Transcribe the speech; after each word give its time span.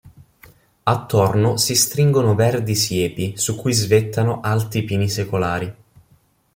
Attorno 0.81 1.57
si 1.57 1.75
stringono 1.75 2.33
verdi 2.33 2.73
siepi 2.73 3.37
su 3.37 3.55
cui 3.55 3.71
svettano 3.71 4.39
alti 4.41 4.81
pini 4.83 5.07
secolari. 5.07 5.75